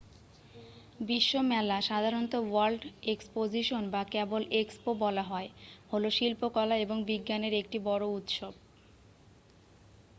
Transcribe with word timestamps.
বিশ্ব 0.99 1.33
মেলা 1.51 1.77
সাধারণত 1.89 2.33
ওয়ার্ল্ড 2.43 2.81
এক্সপোজিশন 3.13 3.83
বা 3.93 4.01
কেবল 4.13 4.41
এক্সপো 4.61 4.91
বলা 5.03 5.23
হয় 5.23 5.49
হলো 5.91 6.07
শিল্পকলা 6.17 6.75
এবং 6.85 6.97
বিজ্ঞানের 7.09 7.53
একটি 7.61 7.77
বড় 7.89 8.05
উৎসব। 8.17 8.53